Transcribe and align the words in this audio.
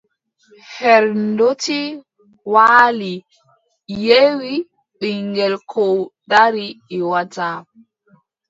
Her 0.77 1.03
ndotti 1.27 1.79
waali 2.53 3.13
ƴeewi, 4.03 4.53
ɓiŋngel 4.99 5.53
koo 5.71 5.97
dari 6.29 6.65
ƴeewataa. 6.89 7.57